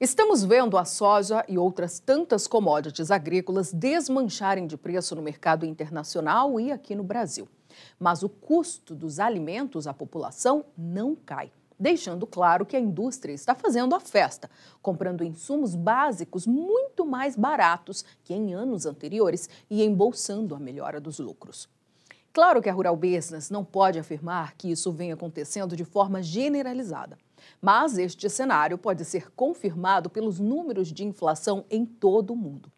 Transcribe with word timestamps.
Estamos 0.00 0.42
vendo 0.42 0.78
a 0.78 0.84
soja 0.86 1.44
e 1.46 1.58
outras 1.58 2.00
tantas 2.00 2.46
commodities 2.46 3.10
agrícolas 3.10 3.70
desmancharem 3.70 4.66
de 4.66 4.74
preço 4.74 5.14
no 5.14 5.20
mercado 5.20 5.66
internacional 5.66 6.58
e 6.58 6.72
aqui 6.72 6.94
no 6.94 7.04
Brasil. 7.04 7.46
Mas 7.98 8.22
o 8.22 8.28
custo 8.30 8.94
dos 8.94 9.20
alimentos 9.20 9.86
à 9.86 9.92
população 9.92 10.64
não 10.74 11.14
cai, 11.14 11.52
deixando 11.78 12.26
claro 12.26 12.64
que 12.64 12.78
a 12.78 12.80
indústria 12.80 13.34
está 13.34 13.54
fazendo 13.54 13.94
a 13.94 14.00
festa, 14.00 14.48
comprando 14.80 15.22
insumos 15.22 15.74
básicos 15.74 16.46
muito 16.46 17.04
mais 17.04 17.36
baratos 17.36 18.02
que 18.24 18.32
em 18.32 18.54
anos 18.54 18.86
anteriores 18.86 19.50
e 19.68 19.84
embolsando 19.84 20.54
a 20.54 20.58
melhora 20.58 20.98
dos 20.98 21.18
lucros. 21.18 21.68
Claro 22.32 22.62
que 22.62 22.70
a 22.70 22.72
Rural 22.72 22.96
Business 22.96 23.50
não 23.50 23.66
pode 23.66 23.98
afirmar 23.98 24.54
que 24.56 24.70
isso 24.70 24.90
vem 24.92 25.12
acontecendo 25.12 25.76
de 25.76 25.84
forma 25.84 26.22
generalizada. 26.22 27.18
Mas 27.60 27.98
este 27.98 28.28
cenário 28.28 28.78
pode 28.78 29.04
ser 29.04 29.30
confirmado 29.32 30.08
pelos 30.10 30.38
números 30.38 30.92
de 30.92 31.04
inflação 31.04 31.64
em 31.70 31.84
todo 31.84 32.32
o 32.32 32.36
mundo. 32.36 32.70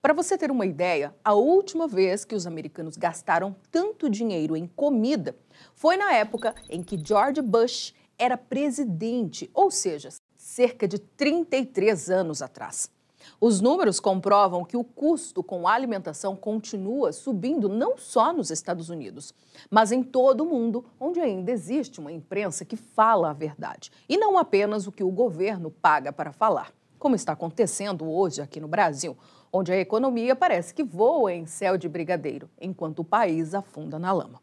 Para 0.00 0.12
você 0.12 0.36
ter 0.36 0.50
uma 0.50 0.66
ideia, 0.66 1.14
a 1.24 1.32
última 1.34 1.86
vez 1.86 2.24
que 2.24 2.34
os 2.34 2.46
americanos 2.46 2.96
gastaram 2.96 3.54
tanto 3.70 4.10
dinheiro 4.10 4.56
em 4.56 4.66
comida 4.66 5.36
foi 5.74 5.96
na 5.96 6.12
época 6.12 6.54
em 6.68 6.82
que 6.82 7.00
George 7.02 7.40
Bush 7.40 7.94
era 8.18 8.36
presidente, 8.36 9.48
ou 9.54 9.70
seja, 9.70 10.08
cerca 10.36 10.88
de 10.88 10.98
33 10.98 12.10
anos 12.10 12.42
atrás. 12.42 12.90
Os 13.40 13.60
números 13.60 14.00
comprovam 14.00 14.64
que 14.64 14.76
o 14.76 14.84
custo 14.84 15.42
com 15.42 15.66
alimentação 15.66 16.36
continua 16.36 17.12
subindo 17.12 17.68
não 17.68 17.96
só 17.96 18.32
nos 18.32 18.50
Estados 18.50 18.88
Unidos, 18.88 19.34
mas 19.70 19.92
em 19.92 20.02
todo 20.02 20.42
o 20.42 20.46
mundo, 20.46 20.84
onde 20.98 21.20
ainda 21.20 21.50
existe 21.50 22.00
uma 22.00 22.12
imprensa 22.12 22.64
que 22.64 22.76
fala 22.76 23.30
a 23.30 23.34
verdade 23.34 23.90
e 24.08 24.16
não 24.16 24.38
apenas 24.38 24.86
o 24.86 24.92
que 24.92 25.04
o 25.04 25.10
governo 25.10 25.70
paga 25.70 26.12
para 26.12 26.32
falar, 26.32 26.72
como 26.98 27.14
está 27.14 27.32
acontecendo 27.32 28.08
hoje 28.10 28.40
aqui 28.40 28.60
no 28.60 28.68
Brasil, 28.68 29.16
onde 29.52 29.72
a 29.72 29.76
economia 29.76 30.34
parece 30.34 30.72
que 30.72 30.82
voa 30.82 31.32
em 31.32 31.46
céu 31.46 31.76
de 31.76 31.88
brigadeiro, 31.88 32.48
enquanto 32.60 33.00
o 33.00 33.04
país 33.04 33.54
afunda 33.54 33.98
na 33.98 34.12
lama. 34.12 34.40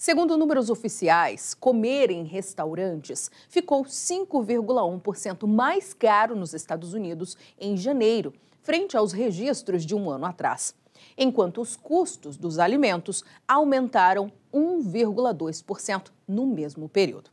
Segundo 0.00 0.38
números 0.38 0.70
oficiais, 0.70 1.52
comer 1.52 2.10
em 2.10 2.24
restaurantes 2.24 3.30
ficou 3.50 3.84
5,1% 3.84 5.46
mais 5.46 5.92
caro 5.92 6.34
nos 6.34 6.54
Estados 6.54 6.94
Unidos 6.94 7.36
em 7.58 7.76
janeiro, 7.76 8.32
frente 8.62 8.96
aos 8.96 9.12
registros 9.12 9.84
de 9.84 9.94
um 9.94 10.08
ano 10.08 10.24
atrás, 10.24 10.74
enquanto 11.18 11.60
os 11.60 11.76
custos 11.76 12.38
dos 12.38 12.58
alimentos 12.58 13.22
aumentaram 13.46 14.32
1,2% 14.54 16.06
no 16.26 16.46
mesmo 16.46 16.88
período. 16.88 17.28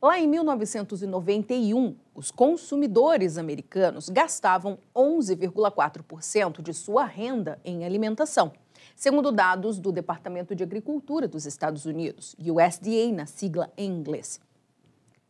Lá 0.00 0.20
em 0.20 0.28
1991, 0.28 1.96
os 2.14 2.30
consumidores 2.30 3.36
americanos 3.36 4.08
gastavam 4.08 4.78
11,4% 4.94 6.62
de 6.62 6.72
sua 6.72 7.04
renda 7.04 7.58
em 7.64 7.84
alimentação 7.84 8.52
segundo 8.94 9.30
dados 9.32 9.78
do 9.78 9.92
Departamento 9.92 10.54
de 10.54 10.62
Agricultura 10.62 11.28
dos 11.28 11.46
Estados 11.46 11.84
Unidos, 11.84 12.34
USDA 12.38 13.12
na 13.12 13.26
sigla 13.26 13.72
em 13.76 13.90
inglês. 13.90 14.40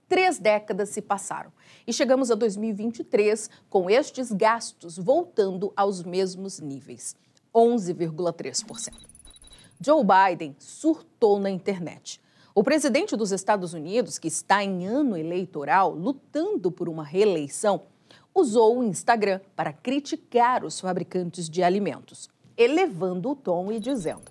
Três 0.08 0.38
décadas 0.38 0.88
se 0.88 1.02
passaram 1.02 1.52
e 1.86 1.92
chegamos 1.92 2.30
a 2.30 2.34
2023 2.34 3.50
com 3.68 3.90
estes 3.90 4.32
gastos 4.32 4.96
voltando 4.96 5.70
aos 5.76 6.02
mesmos 6.02 6.60
níveis, 6.60 7.14
11,3%. 7.54 8.90
Joe 9.80 10.02
Biden 10.02 10.56
surtou 10.58 11.38
na 11.38 11.50
internet. 11.50 12.20
O 12.54 12.64
presidente 12.64 13.14
dos 13.16 13.30
Estados 13.30 13.74
Unidos, 13.74 14.18
que 14.18 14.28
está 14.28 14.64
em 14.64 14.86
ano 14.86 15.16
eleitoral 15.16 15.94
lutando 15.94 16.72
por 16.72 16.88
uma 16.88 17.04
reeleição, 17.04 17.82
usou 18.34 18.78
o 18.78 18.84
Instagram 18.84 19.40
para 19.54 19.72
criticar 19.72 20.64
os 20.64 20.80
fabricantes 20.80 21.48
de 21.48 21.62
alimentos 21.62 22.30
elevando 22.58 23.30
o 23.30 23.36
tom 23.36 23.70
e 23.70 23.78
dizendo: 23.78 24.30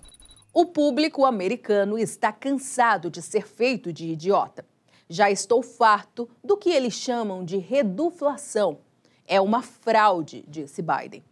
O 0.52 0.66
público 0.66 1.24
americano 1.24 1.98
está 1.98 2.30
cansado 2.30 3.10
de 3.10 3.22
ser 3.22 3.48
feito 3.48 3.92
de 3.92 4.08
idiota. 4.08 4.64
Já 5.08 5.30
estou 5.30 5.62
farto 5.62 6.28
do 6.44 6.56
que 6.56 6.68
eles 6.68 6.92
chamam 6.92 7.42
de 7.42 7.56
reduflação. 7.56 8.80
É 9.26 9.40
uma 9.40 9.62
fraude, 9.62 10.44
disse 10.46 10.82
Biden. 10.82 11.24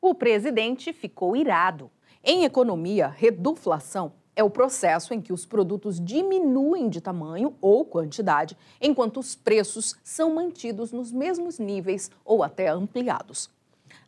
O 0.00 0.14
presidente 0.14 0.92
ficou 0.92 1.34
irado. 1.34 1.90
Em 2.22 2.44
economia, 2.44 3.08
reduflação 3.08 4.12
é 4.36 4.44
o 4.44 4.50
processo 4.50 5.12
em 5.14 5.20
que 5.20 5.32
os 5.32 5.44
produtos 5.44 5.98
diminuem 5.98 6.88
de 6.88 7.00
tamanho 7.00 7.56
ou 7.60 7.84
quantidade, 7.84 8.56
enquanto 8.80 9.18
os 9.18 9.34
preços 9.34 9.96
são 10.04 10.34
mantidos 10.34 10.92
nos 10.92 11.10
mesmos 11.10 11.58
níveis 11.58 12.10
ou 12.24 12.42
até 12.42 12.68
ampliados. 12.68 13.50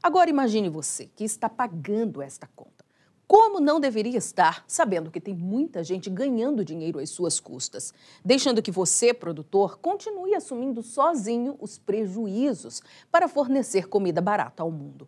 Agora 0.02 0.30
imagine 0.30 0.68
você 0.68 1.10
que 1.14 1.24
está 1.24 1.48
pagando 1.48 2.22
esta 2.22 2.48
conta. 2.56 2.84
Como 3.30 3.60
não 3.60 3.78
deveria 3.78 4.18
estar 4.18 4.64
sabendo 4.66 5.08
que 5.08 5.20
tem 5.20 5.32
muita 5.32 5.84
gente 5.84 6.10
ganhando 6.10 6.64
dinheiro 6.64 6.98
às 6.98 7.10
suas 7.10 7.38
custas, 7.38 7.94
deixando 8.24 8.60
que 8.60 8.72
você, 8.72 9.14
produtor, 9.14 9.78
continue 9.78 10.34
assumindo 10.34 10.82
sozinho 10.82 11.56
os 11.60 11.78
prejuízos 11.78 12.82
para 13.08 13.28
fornecer 13.28 13.88
comida 13.88 14.20
barata 14.20 14.64
ao 14.64 14.70
mundo? 14.72 15.06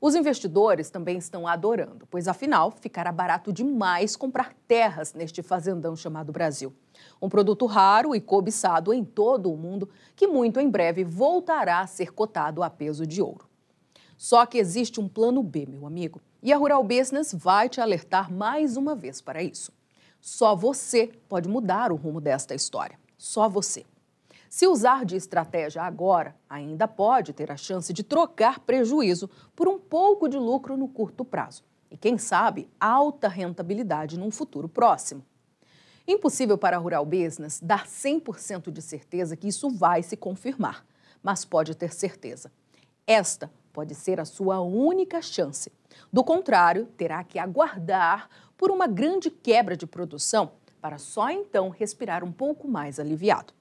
Os 0.00 0.14
investidores 0.14 0.90
também 0.90 1.18
estão 1.18 1.44
adorando, 1.44 2.06
pois 2.08 2.28
afinal 2.28 2.70
ficará 2.70 3.10
barato 3.10 3.52
demais 3.52 4.14
comprar 4.14 4.54
terras 4.68 5.12
neste 5.14 5.42
fazendão 5.42 5.96
chamado 5.96 6.30
Brasil. 6.30 6.72
Um 7.20 7.28
produto 7.28 7.66
raro 7.66 8.14
e 8.14 8.20
cobiçado 8.20 8.92
em 8.92 9.04
todo 9.04 9.50
o 9.50 9.56
mundo 9.56 9.88
que 10.14 10.28
muito 10.28 10.60
em 10.60 10.70
breve 10.70 11.02
voltará 11.02 11.80
a 11.80 11.86
ser 11.88 12.12
cotado 12.12 12.62
a 12.62 12.70
peso 12.70 13.04
de 13.04 13.20
ouro. 13.20 13.48
Só 14.16 14.46
que 14.46 14.58
existe 14.58 15.00
um 15.00 15.08
plano 15.08 15.42
B, 15.42 15.66
meu 15.66 15.86
amigo, 15.86 16.20
e 16.42 16.52
a 16.52 16.56
Rural 16.56 16.82
Business 16.82 17.34
vai 17.34 17.68
te 17.68 17.80
alertar 17.80 18.32
mais 18.32 18.76
uma 18.76 18.94
vez 18.94 19.20
para 19.20 19.42
isso. 19.42 19.72
Só 20.20 20.56
você 20.56 21.12
pode 21.28 21.48
mudar 21.48 21.92
o 21.92 21.96
rumo 21.96 22.20
desta 22.20 22.54
história. 22.54 22.98
Só 23.16 23.48
você. 23.48 23.84
Se 24.48 24.66
usar 24.66 25.04
de 25.04 25.16
estratégia 25.16 25.82
agora, 25.82 26.34
ainda 26.48 26.88
pode 26.88 27.32
ter 27.32 27.50
a 27.50 27.56
chance 27.56 27.92
de 27.92 28.02
trocar 28.02 28.60
prejuízo 28.60 29.28
por 29.54 29.68
um 29.68 29.78
pouco 29.78 30.28
de 30.28 30.38
lucro 30.38 30.76
no 30.76 30.88
curto 30.88 31.24
prazo. 31.24 31.62
E 31.90 31.96
quem 31.96 32.16
sabe, 32.16 32.68
alta 32.80 33.28
rentabilidade 33.28 34.18
num 34.18 34.30
futuro 34.30 34.68
próximo. 34.68 35.24
Impossível 36.08 36.56
para 36.56 36.76
a 36.76 36.80
Rural 36.80 37.04
Business 37.04 37.60
dar 37.60 37.86
100% 37.86 38.70
de 38.70 38.80
certeza 38.80 39.36
que 39.36 39.48
isso 39.48 39.68
vai 39.68 40.02
se 40.02 40.16
confirmar, 40.16 40.86
mas 41.22 41.44
pode 41.44 41.74
ter 41.74 41.92
certeza. 41.92 42.50
Esta 43.06 43.50
pode 43.76 43.94
ser 43.94 44.18
a 44.18 44.24
sua 44.24 44.58
única 44.58 45.20
chance. 45.20 45.70
Do 46.10 46.24
contrário, 46.24 46.86
terá 46.96 47.22
que 47.22 47.38
aguardar 47.38 48.30
por 48.56 48.70
uma 48.70 48.86
grande 48.86 49.30
quebra 49.30 49.76
de 49.76 49.86
produção 49.86 50.52
para 50.80 50.96
só 50.96 51.28
então 51.28 51.68
respirar 51.68 52.24
um 52.24 52.32
pouco 52.32 52.66
mais 52.66 52.98
aliviado. 52.98 53.52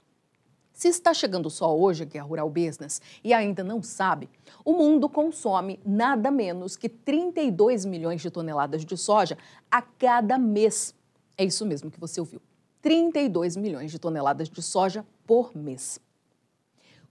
Se 0.71 0.87
está 0.87 1.13
chegando 1.13 1.49
só 1.49 1.77
hoje 1.77 2.03
aqui 2.03 2.17
a 2.17 2.23
Rural 2.23 2.49
Business 2.49 3.01
e 3.25 3.33
ainda 3.33 3.61
não 3.61 3.83
sabe, 3.83 4.29
o 4.63 4.71
mundo 4.71 5.09
consome 5.09 5.81
nada 5.85 6.31
menos 6.31 6.77
que 6.77 6.87
32 6.87 7.83
milhões 7.83 8.21
de 8.21 8.31
toneladas 8.31 8.85
de 8.85 8.95
soja 8.95 9.37
a 9.69 9.81
cada 9.81 10.37
mês. 10.37 10.95
É 11.37 11.43
isso 11.43 11.65
mesmo 11.65 11.91
que 11.91 11.99
você 11.99 12.21
ouviu. 12.21 12.41
32 12.81 13.57
milhões 13.57 13.91
de 13.91 13.99
toneladas 13.99 14.49
de 14.49 14.61
soja 14.61 15.05
por 15.27 15.53
mês. 15.53 15.99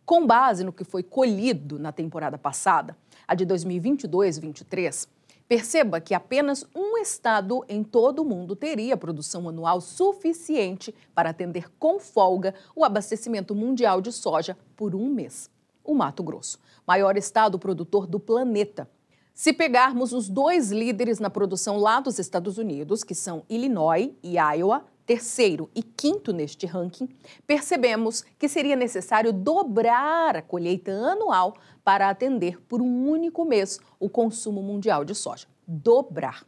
Com 0.04 0.26
base 0.26 0.62
no 0.62 0.72
que 0.72 0.84
foi 0.84 1.02
colhido 1.02 1.78
na 1.78 1.90
temporada 1.90 2.36
passada, 2.36 2.96
a 3.26 3.34
de 3.34 3.46
2022-23, 3.46 5.08
perceba 5.48 5.98
que 5.98 6.12
apenas 6.12 6.66
um 6.74 6.98
estado 6.98 7.64
em 7.68 7.82
todo 7.82 8.20
o 8.20 8.24
mundo 8.24 8.54
teria 8.54 8.98
produção 8.98 9.48
anual 9.48 9.80
suficiente 9.80 10.94
para 11.14 11.30
atender 11.30 11.70
com 11.78 11.98
folga 11.98 12.54
o 12.76 12.84
abastecimento 12.84 13.54
mundial 13.54 14.02
de 14.02 14.12
soja 14.12 14.58
por 14.76 14.94
um 14.94 15.08
mês: 15.08 15.50
o 15.82 15.94
Mato 15.94 16.22
Grosso, 16.22 16.58
maior 16.86 17.16
estado 17.16 17.58
produtor 17.58 18.06
do 18.06 18.20
planeta. 18.20 18.86
Se 19.32 19.54
pegarmos 19.54 20.12
os 20.12 20.28
dois 20.28 20.70
líderes 20.70 21.18
na 21.18 21.30
produção 21.30 21.78
lá 21.78 21.98
dos 21.98 22.18
Estados 22.18 22.58
Unidos, 22.58 23.02
que 23.02 23.14
são 23.14 23.42
Illinois 23.48 24.12
e 24.22 24.36
Iowa, 24.36 24.84
terceiro 25.06 25.70
e 25.74 25.82
quinto 25.82 26.32
neste 26.32 26.66
ranking, 26.66 27.08
percebemos 27.46 28.22
que 28.38 28.48
seria 28.48 28.76
necessário 28.76 29.32
dobrar 29.32 30.36
a 30.36 30.42
colheita 30.42 30.92
anual 30.92 31.54
para 31.82 32.08
atender 32.08 32.60
por 32.62 32.80
um 32.80 33.08
único 33.08 33.44
mês 33.44 33.78
o 34.00 34.08
consumo 34.08 34.62
mundial 34.62 35.04
de 35.04 35.14
soja. 35.14 35.46
Dobrar. 35.66 36.46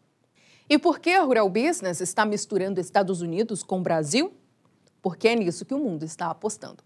E 0.68 0.78
por 0.78 0.98
que 0.98 1.10
a 1.10 1.22
Rural 1.22 1.48
Business 1.48 2.00
está 2.00 2.24
misturando 2.24 2.80
Estados 2.80 3.20
Unidos 3.20 3.62
com 3.62 3.82
Brasil? 3.82 4.32
Porque 5.00 5.28
é 5.28 5.36
nisso 5.36 5.64
que 5.64 5.74
o 5.74 5.78
mundo 5.78 6.04
está 6.04 6.30
apostando. 6.30 6.82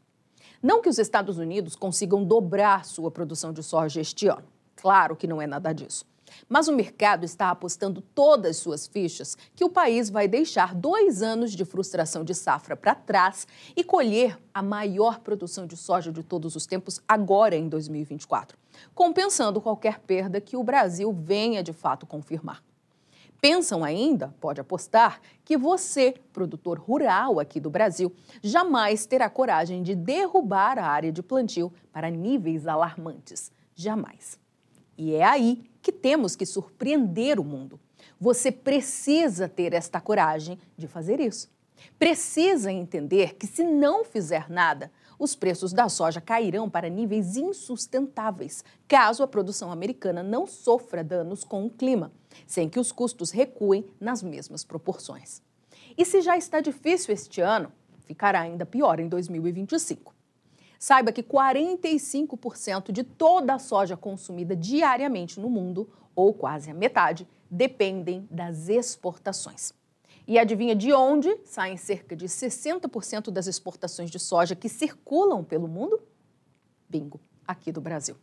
Não 0.62 0.82
que 0.82 0.88
os 0.88 0.99
Estados 0.99 1.38
Unidos 1.38 1.75
consigam 1.75 2.22
dobrar 2.22 2.84
sua 2.84 3.11
produção 3.11 3.52
de 3.52 3.62
soja 3.62 4.00
este 4.00 4.26
ano. 4.28 4.44
Claro 4.76 5.17
que 5.17 5.26
não 5.26 5.40
é 5.40 5.46
nada 5.46 5.72
disso. 5.72 6.05
Mas 6.49 6.69
o 6.69 6.73
mercado 6.73 7.25
está 7.25 7.50
apostando 7.50 8.00
todas 8.00 8.56
suas 8.56 8.87
fichas 8.87 9.37
que 9.55 9.65
o 9.65 9.71
país 9.71 10.11
vai 10.11 10.29
deixar 10.29 10.75
dois 10.75 11.23
anos 11.23 11.53
de 11.53 11.65
frustração 11.65 12.25
de 12.25 12.35
safra 12.35 12.77
para 12.77 12.94
trás 12.94 13.47
e 13.77 13.85
colher 13.85 14.38
a 14.53 14.62
maior 14.62 15.21
produção 15.21 15.67
de 15.67 15.77
soja 15.77 16.12
de 16.12 16.23
todos 16.23 16.56
os 16.56 16.67
tempos 16.67 17.00
agora 17.06 17.56
em 17.56 17.69
2024, 17.69 18.59
compensando 18.94 19.61
qualquer 19.61 20.00
perda 20.00 20.41
que 20.41 20.56
o 20.56 20.65
Brasil 20.65 21.12
venha 21.12 21.62
de 21.62 21.73
fato 21.73 22.06
confirmar. 22.06 22.62
Pensam 23.41 23.82
ainda, 23.82 24.35
pode 24.38 24.61
apostar, 24.61 25.19
que 25.44 25.56
você, 25.56 26.15
produtor 26.31 26.79
rural 26.79 27.41
aqui 27.41 27.59
do 27.59 27.71
Brasil, 27.71 28.15
jamais 28.43 29.06
terá 29.06 29.31
coragem 29.31 29.82
de 29.82 29.94
derrubar 29.94 30.79
a 30.79 30.87
área 30.87 31.11
de 31.11 31.23
plantio 31.23 31.73
para 31.91 32.11
níveis 32.11 32.67
alarmantes. 32.67 33.50
Jamais. 33.75 34.38
E 35.00 35.14
é 35.14 35.25
aí 35.25 35.64
que 35.81 35.91
temos 35.91 36.37
que 36.37 36.44
surpreender 36.44 37.41
o 37.41 37.44
mundo. 37.44 37.81
Você 38.20 38.52
precisa 38.52 39.49
ter 39.49 39.73
esta 39.73 39.99
coragem 39.99 40.58
de 40.76 40.87
fazer 40.87 41.20
isso. 41.20 41.50
Precisa 41.99 42.70
entender 42.70 43.35
que, 43.37 43.47
se 43.47 43.64
não 43.64 44.05
fizer 44.05 44.50
nada, 44.50 44.93
os 45.19 45.35
preços 45.35 45.73
da 45.73 45.88
soja 45.88 46.20
cairão 46.20 46.69
para 46.69 46.91
níveis 46.91 47.35
insustentáveis, 47.38 48.62
caso 48.87 49.23
a 49.23 49.26
produção 49.26 49.73
americana 49.73 50.23
não 50.23 50.47
sofra 50.47 51.03
danos 51.03 51.44
com 51.44 51.64
o 51.64 51.70
clima, 51.70 52.12
sem 52.46 52.69
que 52.69 52.79
os 52.79 52.93
custos 52.93 53.31
recuem 53.31 53.87
nas 53.99 54.23
mesmas 54.23 54.64
proporções. 54.64 55.41
E 55.96 56.05
se 56.05 56.20
já 56.20 56.37
está 56.37 56.61
difícil 56.61 57.14
este 57.14 57.41
ano, 57.41 57.73
ficará 58.05 58.43
ainda 58.43 58.67
pior 58.67 59.00
em 59.00 59.08
2025. 59.08 60.19
Saiba 60.81 61.12
que 61.12 61.23
45% 61.23 62.91
de 62.91 63.05
toda 63.05 63.53
a 63.53 63.59
soja 63.59 63.99
consumida 63.99 64.56
diariamente 64.56 65.38
no 65.38 65.50
mundo, 65.50 65.93
ou 66.17 66.32
quase 66.32 66.71
a 66.71 66.75
metade, 66.75 67.29
dependem 67.50 68.27
das 68.31 68.71
exportações. 68.71 69.75
E 70.27 70.38
adivinha 70.38 70.75
de 70.75 70.91
onde 70.91 71.38
saem 71.44 71.77
cerca 71.77 72.17
de 72.17 72.25
60% 72.25 73.31
das 73.31 73.47
exportações 73.47 74.11
de 74.11 74.19
soja 74.19 74.56
que 74.56 74.71
circulam 74.71 75.44
pelo 75.44 75.69
mundo? 75.69 76.00
Bingo, 76.88 77.21
aqui 77.47 77.71
do 77.71 77.82
Brasil. 77.82 78.17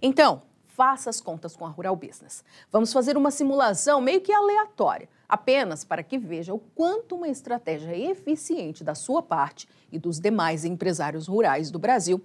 Então, 0.00 0.42
faça 0.66 1.10
as 1.10 1.20
contas 1.20 1.56
com 1.56 1.66
a 1.66 1.68
Rural 1.68 1.96
Business. 1.96 2.44
Vamos 2.70 2.92
fazer 2.92 3.16
uma 3.16 3.32
simulação 3.32 4.00
meio 4.00 4.20
que 4.20 4.30
aleatória, 4.32 5.08
apenas 5.28 5.84
para 5.84 6.02
que 6.02 6.16
veja 6.16 6.54
o 6.54 6.58
quanto 6.58 7.16
uma 7.16 7.28
estratégia 7.28 7.96
eficiente 7.96 8.82
da 8.82 8.94
sua 8.94 9.22
parte 9.22 9.68
e 9.92 9.98
dos 9.98 10.18
demais 10.18 10.64
empresários 10.64 11.28
rurais 11.28 11.70
do 11.70 11.78
Brasil 11.78 12.22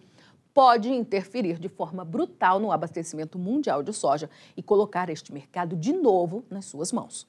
pode 0.53 0.91
interferir 0.91 1.57
de 1.57 1.67
forma 1.67 2.05
brutal 2.05 2.59
no 2.59 2.71
abastecimento 2.71 3.39
mundial 3.39 3.81
de 3.81 3.91
soja 3.91 4.29
e 4.55 4.61
colocar 4.61 5.09
este 5.09 5.33
mercado 5.33 5.75
de 5.75 5.91
novo 5.91 6.45
nas 6.49 6.65
suas 6.65 6.91
mãos. 6.91 7.27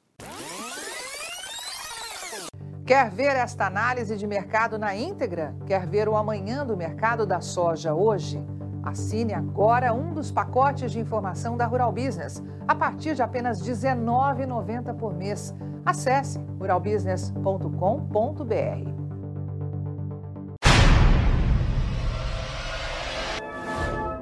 Quer 2.87 3.11
ver 3.11 3.35
esta 3.35 3.67
análise 3.67 4.15
de 4.15 4.27
mercado 4.27 4.79
na 4.79 4.95
íntegra? 4.95 5.57
Quer 5.67 5.87
ver 5.87 6.07
o 6.07 6.17
amanhã 6.17 6.67
do 6.67 6.77
mercado 6.77 7.25
da 7.25 7.41
soja 7.41 7.95
hoje? 7.95 8.39
Assine 8.85 9.33
agora 9.33 9.95
um 9.95 10.13
dos 10.13 10.31
pacotes 10.31 10.93
de 10.93 11.01
informação 11.01 11.57
da 11.57 11.65
Rural 11.65 11.91
Business, 11.91 12.45
a 12.69 12.75
partir 12.75 13.15
de 13.15 13.23
apenas 13.23 13.67
R$ 13.67 13.73
19,90 13.73 14.95
por 14.95 15.15
mês. 15.15 15.55
Acesse 15.87 16.39
ruralbusiness.com.br. 16.59 19.04